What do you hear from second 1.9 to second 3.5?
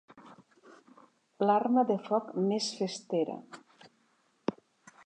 de foc més festera.